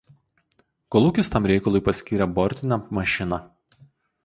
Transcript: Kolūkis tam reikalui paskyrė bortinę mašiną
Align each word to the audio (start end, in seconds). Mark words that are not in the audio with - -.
Kolūkis 0.95 1.29
tam 1.35 1.45
reikalui 1.51 1.83
paskyrė 1.89 2.29
bortinę 2.41 2.81
mašiną 3.01 3.41